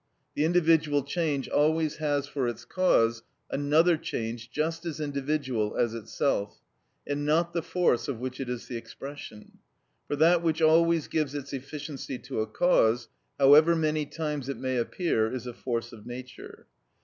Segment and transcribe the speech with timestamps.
[0.33, 6.57] The individual change always has for its cause another change just as individual as itself,
[7.05, 9.59] and not the force of which it is the expression.
[10.07, 14.77] For that which always gives its efficiency to a cause, however many times it may
[14.77, 16.65] appear, is a force of nature.